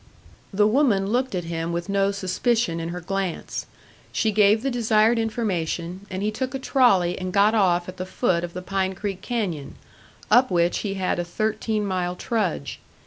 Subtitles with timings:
[0.51, 3.67] The woman looked at him with no suspicion in her glance.
[4.11, 8.05] She gave the desired information, and he took a trolley and got off at the
[8.07, 9.75] foot of the Pine Creek canyon,
[10.31, 12.79] up which he had a thirteen mile trudge.